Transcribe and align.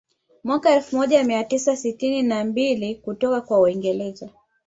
Mwaka 0.43 0.73
elfu 0.75 0.95
moja 0.97 1.23
mia 1.23 1.43
tisa 1.43 1.75
sitini 1.75 2.23
na 2.23 2.43
mbili 2.43 2.95
kutoka 2.95 3.41
kwa 3.41 3.59
waingereza 3.59 4.29